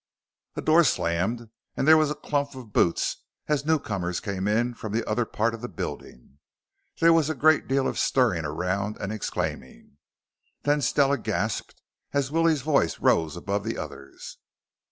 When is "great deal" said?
7.35-7.87